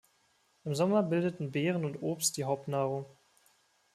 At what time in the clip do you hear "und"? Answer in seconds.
1.85-2.01